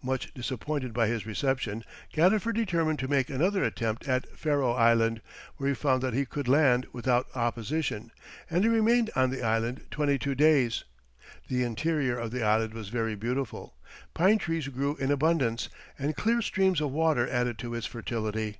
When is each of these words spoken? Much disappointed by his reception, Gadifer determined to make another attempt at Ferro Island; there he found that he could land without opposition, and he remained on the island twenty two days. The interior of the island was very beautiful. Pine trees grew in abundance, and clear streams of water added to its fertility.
Much 0.00 0.32
disappointed 0.32 0.92
by 0.92 1.08
his 1.08 1.26
reception, 1.26 1.82
Gadifer 2.14 2.52
determined 2.54 3.00
to 3.00 3.08
make 3.08 3.28
another 3.28 3.64
attempt 3.64 4.06
at 4.06 4.28
Ferro 4.28 4.70
Island; 4.70 5.20
there 5.58 5.68
he 5.70 5.74
found 5.74 6.02
that 6.04 6.14
he 6.14 6.24
could 6.24 6.46
land 6.46 6.86
without 6.92 7.26
opposition, 7.34 8.12
and 8.48 8.62
he 8.62 8.70
remained 8.70 9.10
on 9.16 9.30
the 9.30 9.42
island 9.42 9.80
twenty 9.90 10.20
two 10.20 10.36
days. 10.36 10.84
The 11.48 11.64
interior 11.64 12.16
of 12.16 12.30
the 12.30 12.44
island 12.44 12.74
was 12.74 12.90
very 12.90 13.16
beautiful. 13.16 13.74
Pine 14.14 14.38
trees 14.38 14.68
grew 14.68 14.94
in 14.98 15.10
abundance, 15.10 15.68
and 15.98 16.14
clear 16.14 16.42
streams 16.42 16.80
of 16.80 16.92
water 16.92 17.28
added 17.28 17.58
to 17.58 17.74
its 17.74 17.86
fertility. 17.88 18.58